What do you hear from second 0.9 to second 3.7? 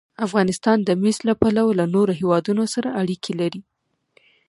مس له پلوه له نورو هېوادونو سره اړیکې لري.